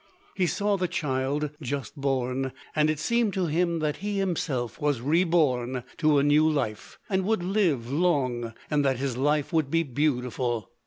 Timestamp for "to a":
5.97-6.23